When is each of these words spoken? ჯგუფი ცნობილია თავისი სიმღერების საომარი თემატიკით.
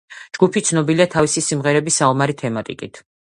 ჯგუფი 0.37 0.63
ცნობილია 0.69 1.07
თავისი 1.17 1.45
სიმღერების 1.49 2.01
საომარი 2.03 2.39
თემატიკით. 2.43 3.03